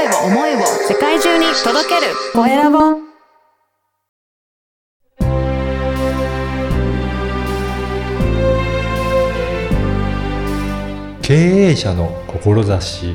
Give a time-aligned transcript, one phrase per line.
[0.00, 2.78] 声を思いを世界中に届けるコエラボ
[11.20, 13.14] 経営者の志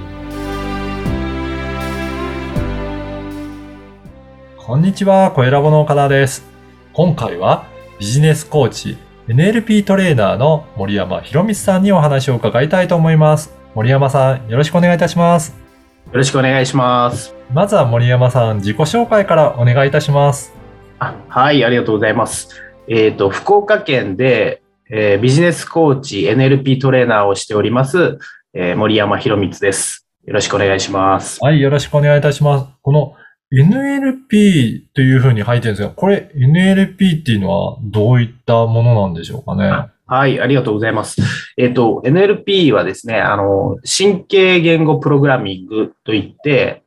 [4.58, 6.46] こんにちは、コエラボの岡田です。
[6.94, 7.66] 今回は
[8.00, 8.98] ビジネスコーチ、
[9.28, 13.52] NLP トレーナーの森山博光さんにお話を伺いたいと思います。
[13.74, 15.65] 森山さん、よろしくお願いいたします。
[16.08, 17.36] よろしくお願いします。
[17.54, 20.54] まずは森山さん、自己紹介からお願いいたします。
[21.00, 22.50] あはい、ありがとうございます。
[22.88, 28.20] えっ、と、福岡県で、えービジネスコーチ、NLP トレーナーをしております、
[28.54, 30.08] えー森山博光です。
[30.26, 31.40] よろしくお願いします。
[31.44, 32.66] はい、よろしくお願いいたします。
[32.82, 33.14] この
[33.56, 39.90] NLP というふうに入ってるんですが、これ NLP っていうのはどういったものなんでしょうかね？
[40.08, 41.22] はい、ありがとうございます。
[41.58, 46.84] えっ、と、NLP はですね、あの、神経言語プログラミングといって、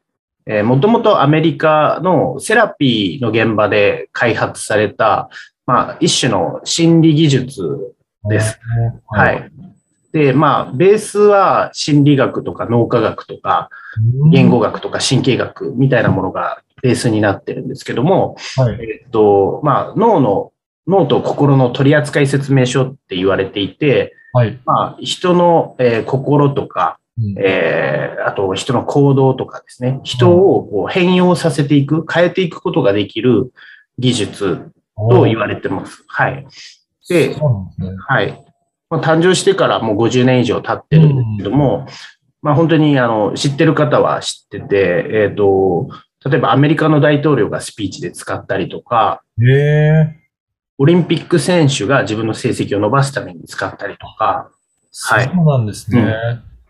[0.47, 5.29] えーもともとアメリカのセラピーの現場で開発された、
[5.67, 7.95] まあ、一種の心理技術
[8.31, 8.59] です。
[9.09, 9.25] は。
[9.25, 9.59] はいい。
[10.12, 13.69] で、まあ、ベースは心理学とか脳科学とか、
[14.31, 18.79] 言語学とか神経学みたいなものがベースになってるんですけども、はい。
[18.81, 20.53] えっと、まあ、脳の、
[20.87, 24.59] 脳と心の取扱説明書って言われていて、はい。
[24.65, 33.53] まあ、人の、えー心とか、うんえーあと人の行動とかですね、人をこう変容させていく、変えていくことができる
[33.98, 34.70] 技術
[35.11, 36.05] と言われてます。
[36.07, 36.47] はい。
[37.09, 37.42] でですね。
[38.07, 38.45] はい。
[38.91, 41.87] まあ、誕生してからもう50年以上経ってるんですけども、
[42.42, 45.89] まあ本当にあの知ってる方は知ってて、えっ、と、
[46.24, 49.22] 例えばアメリカの大統領がスピーチで使ったりとか。
[50.80, 54.50] オリンピック選手が自分の成績を伸ばすために使ったりとか、
[54.91, 56.14] はいそうなんですね。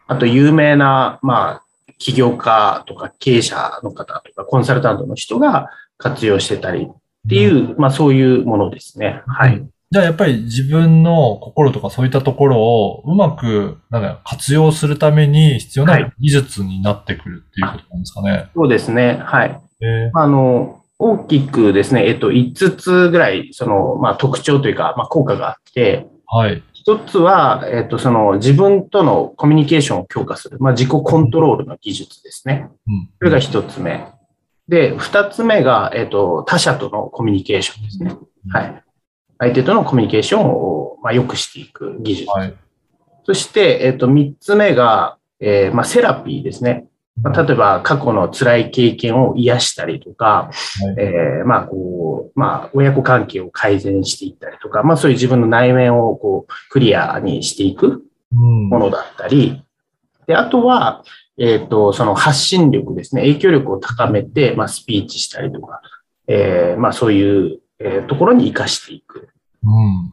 [0.06, 9.22] あと有名な、まあ、起業家とか経営者の方とかコンサルタントの人が活用してたりっていう、まあそういうものですね。
[9.26, 9.66] はい。
[9.90, 18.50] じゃあやっぱり自分の心とかそういったところをうまくなんだ活用するために必要はない技術になってくるっていうことなんですかね。
[18.54, 19.18] そうですね。
[19.24, 19.60] はい。
[19.80, 26.62] へあの、大きくですね、えっと、5つぐらい、その、まあ、特徴というか、まあ、効果があって、はい。
[26.74, 32.68] 一つは、えっと、その、自分とのコミュニケーションを強化する、まあ、自己コントロールの技術ですね。
[32.88, 33.08] うん。
[33.18, 34.08] それが一つ目。
[34.68, 38.16] で、二つ目が、えっと、他者とのコミュニケーションですね。
[38.50, 38.82] はい。
[39.38, 42.30] 相手とのコミュニケーションを、まあ、良くしていく技術。
[42.30, 42.54] はい。
[43.24, 46.86] そして、えっと、三つ目が、えーまあ、セラピーですね。
[47.22, 50.50] まあ、例えば、過去の辛い経験を癒したりとか、
[50.80, 58.68] はいえーまあ、こう、まあ、親子関係を改善していったりとか、まあ、そういう自分の内面をこう、クリアにしていくうん。
[58.68, 59.62] ものだったり、
[60.26, 61.02] で、あとは、
[61.38, 65.80] えっ、と、その発信力ですね、影響力を高めて、まあ、スピーチしたりとか、
[66.26, 69.28] えーまあ、そういう、えーところに活かしていく。
[69.62, 70.12] うん。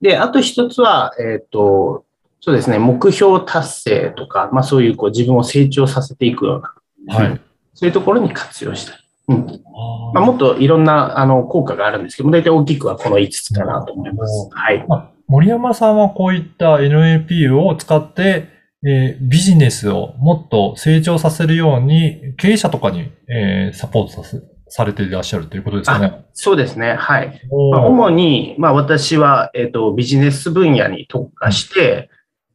[0.00, 2.04] で、あと一つは、えっ、と、
[2.40, 7.40] そうですね、目標達成とか、まあ、そういうこう自分を成長させていくような、はい。
[7.74, 9.02] そういうところに活用したり。
[9.28, 14.48] うんあまあ、もっといろんなあの効果があるんですけど、大体大きくはこの5つかなと思います。
[14.52, 14.84] はい。
[14.86, 18.48] まあ森山さんはこういった NLP を使って、
[18.86, 26.24] えービジネスをもっと成長させるように、経営者とかに、えーサポートさせ、されていらっしゃるということですかね。
[26.34, 26.94] そうですね。
[26.94, 27.40] はい。
[27.72, 32.10] まあ、主に、まあ、私は、えっ、と、ビジネス分野に特化して、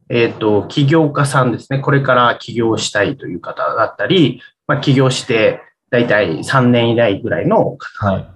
[0.10, 1.80] えっ、と、起業家さんですね。
[1.80, 8.28] これから起業したいという方だったり、まあ、起業して、だいたい3年以内ぐらいの方はい。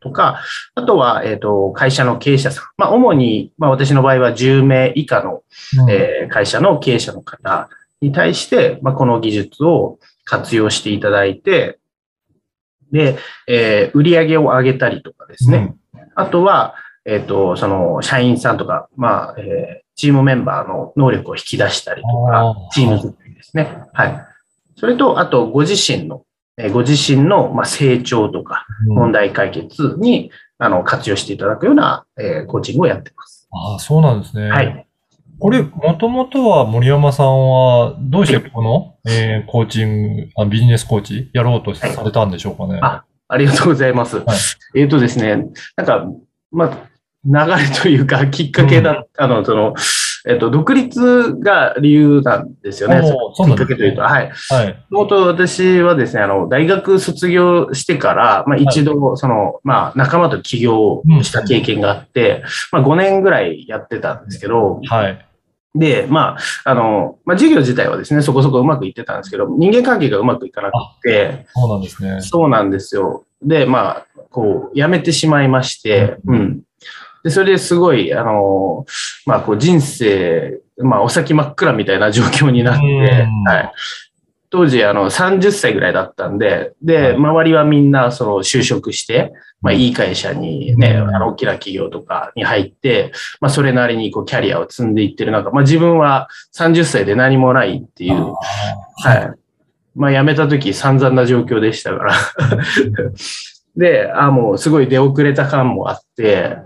[0.00, 0.40] とか、
[0.74, 2.64] あとは、えっ、と、会社の経営者さん。
[2.76, 5.42] まあ、主に、まあ、私の場合は10名以下の
[5.78, 7.68] うんえー会社の経営者の方
[8.00, 11.78] に対して、まあ、この技術を活用していただいて、
[12.92, 15.74] で、えー売り上げを上げたりとかですね。
[16.14, 23.82] あとは、えっ、と、その、社員さんとか、まあ、えーチームメンバーの能力を引き出したりとあかー、チーム作りですね。
[23.92, 24.26] はい。
[24.76, 26.24] それと、あと、ご自身の、
[26.56, 33.48] えーご自身の、まあ、成長とか、うん問題解決に、あの、活用していただくような、えーコーチングをやってます。
[33.50, 34.48] ああ、そうなんですね。
[34.48, 34.86] はい。
[35.38, 42.78] これ、もともとは森山さんは、どうしてこの、えーコーチングあ、ビジネスコーチやろうとされたんでしょうかね。
[42.82, 44.18] あありがとうございます。
[44.18, 44.26] はい
[44.74, 45.46] えっ、とですね、
[45.76, 46.06] なんか、
[46.50, 46.88] まあ、
[47.24, 49.74] 流れというか、 きっかけだったのは、その、
[50.26, 53.00] えっ、と、独立が理由なんですよね。
[53.36, 54.30] きっかけというと、はい。
[54.50, 54.84] はい。
[54.90, 65.26] もと私はですね、あの、大学卒業してから、まあ、一度、その、まあ、仲間と起業した経験があって、まあ、5年ぐらいやってたんですけど、はい。
[65.74, 72.20] で、まあ、あの、まあ、授業自体はですね、そこそこうまくいってたんですけど、人間関係がうまくいかなくて、そうなんですね。
[72.20, 73.24] そうなんですよ。
[73.42, 76.62] で、まあ、こう、辞めてしまいまして、うん。
[77.24, 78.84] で、それですごい、あの、
[79.24, 83.72] まあ、こう、人生、まあ、お先真っ暗みたいな状況になって、うんはい。
[84.50, 89.32] 当時、あの、30歳ぐらいだったんで、はで、い周りはみんな、その、就職して、
[89.62, 91.14] まあ、いい会社にね、うん。
[91.14, 98.34] あの、大きな企業とかに入って、まあ、それなりに、こう、キャリアを積んでいってる中、まあ、自分は30歳で何もないっていう、
[99.04, 99.32] あはい。
[99.94, 102.14] まあ、辞めた時散々な状況でしたから。
[103.76, 106.58] で、あもうすごい出遅れた感もあって、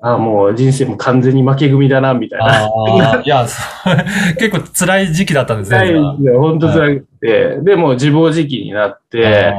[0.00, 3.22] あもう人生も完全に負け組だな、みたいな。
[3.24, 3.46] いや、
[4.38, 5.78] 結構辛い時期だったんですね。
[5.78, 9.54] はい、じゃあ本当辛くて、で、もう自暴自棄になって、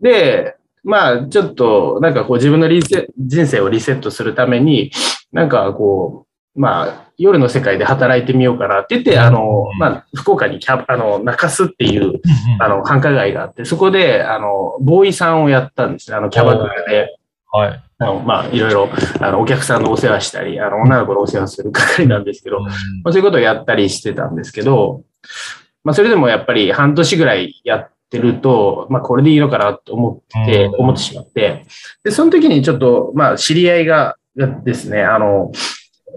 [0.00, 4.90] で、まあ、ちょっと、なんかこう自分のリセ人生をリセットするために、
[5.32, 12.20] なんかこう、まあ、夜の世界で働いてみようかなって言って、あのう、んまあ、福岡にキャあの、中洲っていう、
[12.58, 16.16] あの、繁華街があって、そこで、あの、ボーイさんをやったんですね。
[16.16, 17.16] あの、キャバクラで、
[17.52, 17.82] はい。
[17.98, 18.88] あの、まあ、いろいろ、
[19.20, 22.64] あの、お客さんのお世話したり、あの、女の子のお世話する係なんですけど、うん。
[22.64, 22.70] ま
[23.06, 25.02] あ、そういうことをやったりしてたんですけど、
[25.82, 30.74] まあ、それでもやっぱり半年ぐらいやってると、まあ、これでいいのかなと思って、うん。
[30.80, 31.64] 思ってしまって、
[32.04, 35.52] で、その時にちょっと、まあ、知り合いが、がですね、あの、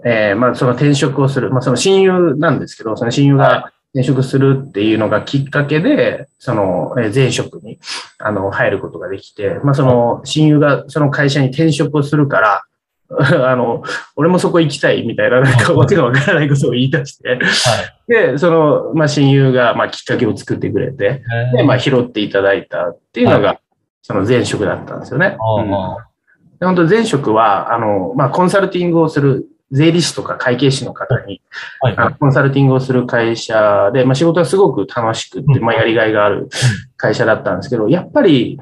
[0.06, 7.80] えーまあ、その転職をする、まあ、その親友なんですけど、その親友はが転職するっていうのがきっかけで、その、えー前職に、
[8.18, 12.64] あの、入ることができて、まあ、その、親友がその会社に転職をするから、
[13.48, 13.84] あの、
[14.16, 17.40] 俺もそこ行きたいみたいな、なんかわけのわからないことを言い出して、はい。
[18.08, 21.22] で、その、まあ、親友が、まあ、きっかけを作ってくれて、
[21.54, 21.58] えー。
[21.58, 23.60] で、まあ、拾っていただいたっていうのが、
[24.02, 25.38] その前職だったんですよね。
[25.60, 25.70] うん。
[26.60, 31.42] で本当前職は、あの、まあ、コンサルティングをする、税理士とか会計士の方に、
[31.82, 31.98] はい。
[31.98, 35.64] あのコンサルティングをする会社で、まあ、仕事はすごく楽しくって、うん。
[35.64, 36.50] まあ、やりがいがある
[36.96, 38.60] 会社だったんですけど、やっぱり、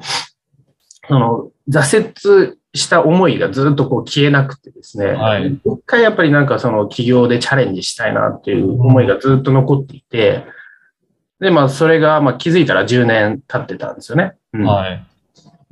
[1.08, 10.44] その、挫折した思いがずっとこう消えなくてですね、はい一回やっぱりなんかその企業でチャレンジしたいなっていう思いがずっと残っていて、
[11.38, 14.34] で、まあ、それが、まあ、気づいたら10年経ってたんですよね。
[14.54, 15.04] うんはい。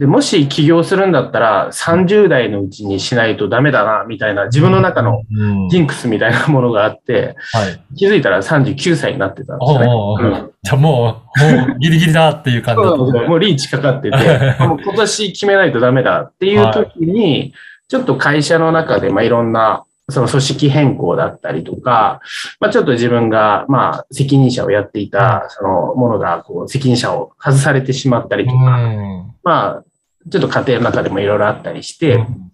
[0.01, 7.83] で、もし起業するんだったら、30代のうちにしないとダメだな、みたいな、自分の中のうん、ジンクスみたいなものがあって、はい。
[7.97, 9.87] 気づいたら39歳になってたんですよね。
[9.87, 10.23] おー。
[10.23, 10.53] うん。
[10.63, 12.97] じゃあもう、もうギリギリだっていう感じだ
[13.29, 14.17] もうリーチかかってて、
[14.61, 17.53] もう今年決めないとダメだっていう時に、
[17.89, 22.23] ちょっと会社の中で、まあ、いろんな、その組織変更だったりとか、
[22.59, 29.35] まあ、ちょっと自分が、まあ、責任者をやっていた、そのものが、こう、責任者を外されてしまったりとか、うん。
[29.45, 29.85] まあ、
[30.29, 32.51] ちょっと家庭の中でもいろいろあったりして、うん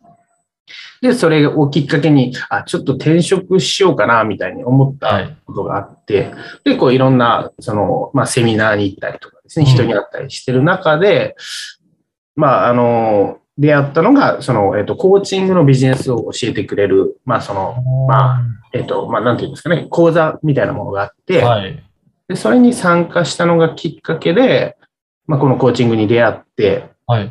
[1.00, 5.36] で、それをきっかけに、あ、ちょっと転職しようかな、みたいに思ったはい。
[5.44, 6.32] ことがあって、
[6.64, 11.36] で、こういろんな、その、まあ、セミナーに行ったりとかですね、うん人に会ったりしてる中で、
[12.34, 17.76] まあ、あの、出会ったのが、その、えっ、と、コーチングのビジネスを教えてくれる、まあ、その、
[18.08, 18.40] ま
[18.72, 21.82] えっ、と、まあ、なんていうんですかね、講座みたいなものがあって、はい。
[22.28, 24.76] で、それに参加したのがきっかけで、
[25.26, 27.30] まあ、このコーチングに出会って、はい。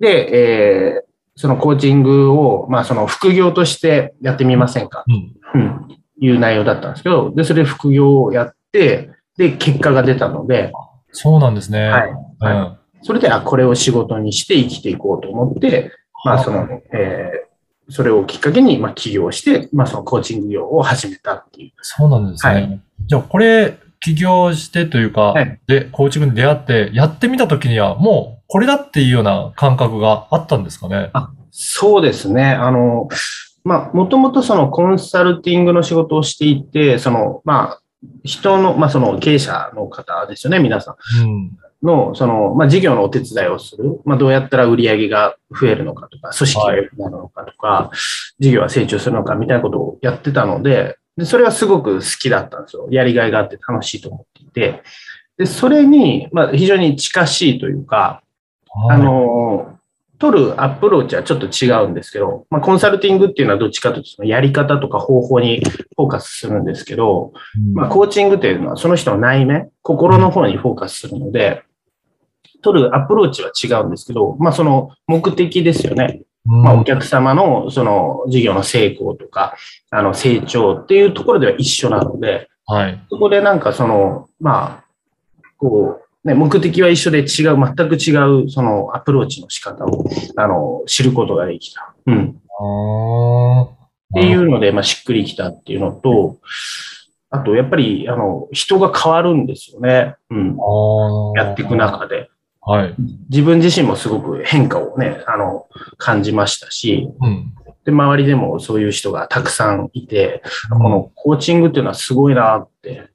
[0.00, 1.06] で、えー
[1.38, 5.60] そのコーチングを、まあ、その副業としてやってみませんか、うん。
[5.60, 10.72] うん、いう内容だったんですけど、で、それで副業をやって、で、結果が出たので、
[11.12, 11.90] そうなんですね。
[11.90, 12.12] はい。
[12.40, 15.92] はいうんそれで、あ、これを仕事にして生きていこうと思って、
[16.24, 17.46] まあ、その、えー
[17.88, 21.72] それをきっかけに、まあ、起業して、まあ、そのコーチング業を始めたっていう。
[21.82, 22.52] そうなんですね。
[22.52, 31.10] はいじゃあ、これ、起業してというか、はいで、コーチングに出会って、やってみたときには、もう、これだっていうような感覚があったんですかね？
[31.50, 32.50] そうですね。
[32.50, 33.08] あの、
[33.64, 37.80] まあ、もともとそのコンサルティングの仕事をしていて、その、まあ、
[38.22, 41.24] 人の、まあ、その経営者の方ですよね、皆さん。
[41.24, 41.58] うん。
[41.82, 44.00] の、その、まあ、事業のお手伝いをする。
[44.04, 47.90] まあ、どうやったら売り上げが増えるのかとか、組織が良くなるのかとか、
[48.38, 52.88] 事業は成長するのかみたいなことをやってたので、で、それはすごく好きだったんですよ。
[52.90, 54.82] やりがいがあって楽しいと思っていて。
[55.38, 58.22] で、それに、まあ、非常に近しいというか、
[58.90, 59.78] あの、
[60.18, 65.62] 取るアプローチはちょっと違うんですけど、まあ、コンサルティングっていうのはどっちかというと、そのやり方とか方法に
[65.96, 71.62] フォーカスするんですけど、うんまあ、コーチングっていうのはその人の内面、心の方にフォーカスするので、
[72.62, 76.22] 取るアプローチは違うんですけど、まあ、その目的ですよね。
[76.48, 79.56] うんまあ、お客様のその事業の成功とか、
[79.90, 83.06] あの成長っていうところでは一緒なので、はい。
[83.10, 84.84] そこでなんかその、まあ、
[85.58, 90.04] こう、ね、目的は一緒で違う、全く違うそのアプローチの仕方を、
[90.36, 91.94] あの、知ることができた。
[92.06, 92.30] うん。
[92.30, 96.38] っていうので、まあ、しっくりきたっていうのと、
[97.30, 100.16] あと、やっぱり、あの、人が変わるんですよね。
[100.30, 100.56] うん。
[101.36, 102.28] やっていく中で。
[102.66, 102.94] はい。
[103.30, 105.66] 自分自身もすごく変化をね、あの、
[105.98, 107.54] 感じましたし、うん。
[107.84, 113.08] で、周りでもそういう人がたくさんいて、このコーチングっていうのはすごいなって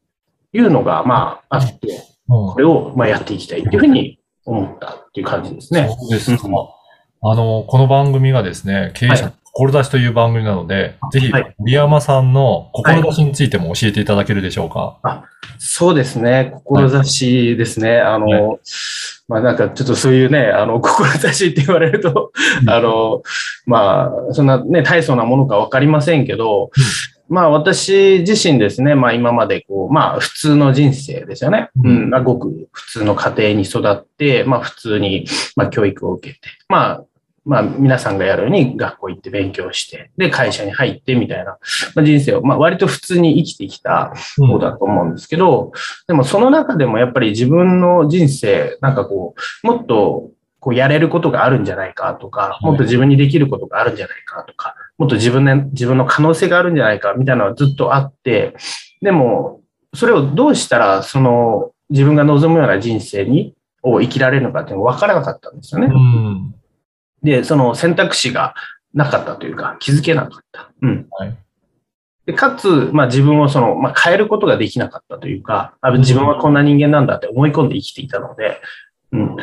[0.53, 5.89] いうのが、まあ、あって、うんこれを、まあ、やっていきたいっていうふうに思ったっていう感じですね。
[5.99, 6.53] そうですかうん。
[6.53, 15.25] あの、この番組がですね、経営者の志という番組なので、ぜひはい、森山さんの志についても教えていただけるでしょうか？
[15.57, 16.53] そうですね。
[16.63, 17.99] 志ですね。
[17.99, 18.59] あの、
[19.27, 22.31] まあなんかちょっとそういうね、あの、志って言われると、
[22.63, 23.21] うんあの、
[23.65, 26.71] まあ、そんなね、大層なものかわかりませんけど、
[27.29, 31.69] まあ私自身ですね、まあ今までこう、まあ普通の人生ですよね。
[31.83, 37.03] ううんん、まあごく普通の家庭に育って、まあ普通に、まあ教育を受けて、まあ、
[37.43, 41.57] まあ皆さんがやるように学校行って勉強して、で会社に入ってみたいな、
[41.95, 45.71] まあ、人生を、まあ割と普通に生きてきたうん方だと思うんですけど、
[46.07, 50.29] でもその中でもやっぱり自分の人生、なんかこう、もっと
[50.59, 58.55] こうやれることがあるんじゃないかとか、いもっと自分にできることがあるんじゃないかとか、もっと自分で、自分の可能性があるんじゃないかみたいなのはずっとあって、
[59.01, 59.61] でも、
[59.95, 65.87] それをどうしたら、その自分が望むような人生に、を生きられるのかっていうのが分からなかったんですよね。
[65.87, 66.55] うん。
[67.23, 68.55] で、その選択肢が
[68.93, 70.71] なかったというか、気づけなかった。
[70.81, 71.07] うん。
[71.11, 71.37] はい
[72.25, 78.61] でかつ、まあ自分をその、まあ変えることができなかったというか、あ自分はこんな人間なんだって思い込んで生きていたので、
[79.11, 79.35] うん。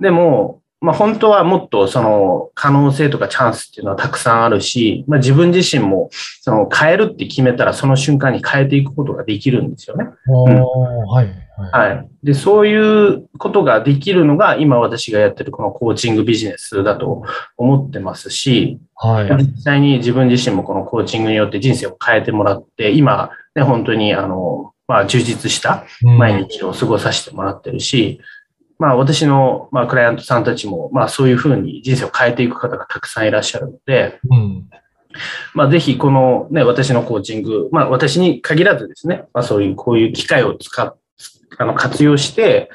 [0.00, 6.10] でも、まあ本当はもっとその可能性とかチャンスっていうのはたくさんあるし、まあ自分自身も
[6.42, 10.06] その変えるって決めたらその瞬間に変えていくことができるんですよね。
[10.28, 11.45] おーはい。
[11.56, 11.94] はい。
[11.94, 12.08] はい。
[12.22, 17.22] で、そういうことができるのが今私がやってるこのコーチングビジネスだと
[17.56, 19.36] 思ってますし、はい。
[19.44, 28.20] 実際に自分自身もこのコーチングによって人生を変えてもらって、今、ね、本当にあの、まあ充実したうん毎日を過ごさせてもらってるし、
[28.78, 34.68] まあ私の、まあ、クライアントさんたちも、まあそういうふうに人生を変えていく方がたくさんいらっしゃるので、うん。
[35.54, 40.96] まあぜひこのね、私のコーチング、まあ私に限らずですね、まあそういうこういう機会を使っ、
[41.58, 42.70] あの活用して、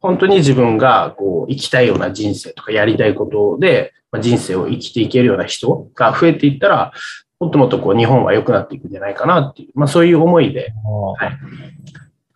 [0.00, 6.92] 本当に自分がこう生きたいような人生とかやりたいことで、まあ、人生を生きていけるような人が増えていったら、
[7.38, 10.72] もっともっとこう日本は良くなっていくんじゃないかなっていう、まあそういう思いで、
[11.18, 11.38] はい。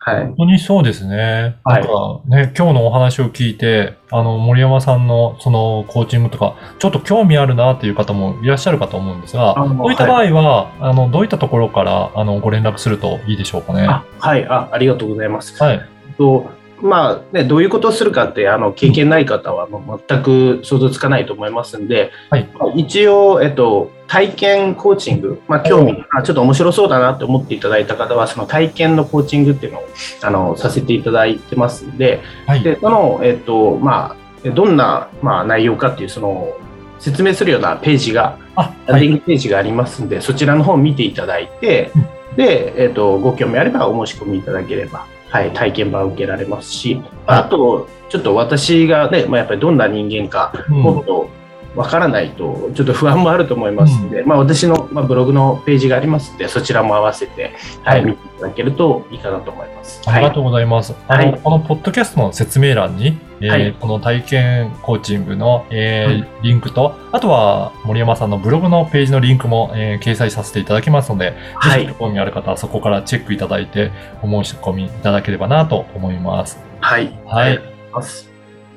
[0.05, 0.25] はい。
[0.25, 1.57] 本当にそうですね。
[1.63, 13.87] はいなんかね、今日のお話を聞いて、あの、森山さんのそのコーチングとか、ちょっと興味あるなっていう方もいらっしゃるかと思うんですが、そういった場合は、あの、どういったところから、あの、ご連絡するといいでしょうかね。
[13.87, 14.69] あはいあ。
[14.71, 15.61] ありがとうございます。
[15.61, 15.81] はい。
[16.19, 29.87] とまあね、どういうことをするかって、あの、経験ない方はもう全く想像つかないと思いますんで、はい一応、えっと、体験コーチング、まあ、興味、あちょっと面白そうだなって思っていただいた方は、その体験のコーチングっていうのを、
[30.21, 32.63] あの、させていただいてますんで、はい。
[32.63, 36.55] で、その、えっと、まあ、どんな、まあ、内容かっていう、その、
[36.99, 39.09] 説明するようなページが、あ、ランディはい。
[39.09, 41.91] ングページがありますんで、そちらの方を見ていただいて、
[42.35, 46.95] で、えっ、と、ご興味あればお申し込みいただければ、はい、体験版受けられますし、
[47.25, 47.39] はい。
[47.39, 50.81] あと、ちょっと私がね、まあ、やっぱりどんな人間か、うん。
[50.81, 51.29] もっと
[51.75, 57.53] わからないと、ちょっと不安もあると思いますので、まあ、私の、まあ、ブログのページがありますので、そちらも合わせて、
[57.83, 60.01] はい、はい見ていただけるといいかなと思います。
[60.05, 60.93] ありがとうございます。
[61.07, 73.91] あの、はいこのポッドキャストの説明欄に、えーはいこの体験コーチングの、えーはリンクと、あとは森山さんのブログのページのリンクも、えー掲載させていただきますので、はいぜひ興味ある方はそこからチェックいただいて、
[74.21, 76.59] お申し込みいただければなと思います。
[76.79, 77.11] はい。
[77.25, 77.59] はい。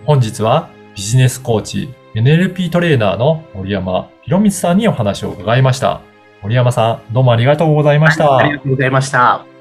[0.07, 6.00] 本日はビジネスコーチ、NLP トレーナーの森山博光さんにお話を伺いました。
[6.42, 8.38] 森山さん、どうもありがとうございました。
[8.38, 9.57] ありがとうございました。